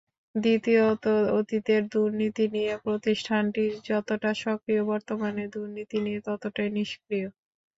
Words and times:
দ্বিতীয়ত, 0.35 1.05
অতীতের 1.37 1.81
দুর্নীতি 1.87 2.45
নিয়ে 2.55 2.73
প্রতিষ্ঠানটি 2.85 3.63
যতটা 3.85 4.31
সক্রিয় 4.43 4.81
বর্তমানের 4.85 5.47
দুর্নীতি 5.55 5.97
নিয়ে 6.05 6.19
ততটাই 6.27 6.69
নিষ্ক্রিয়। 6.77 7.27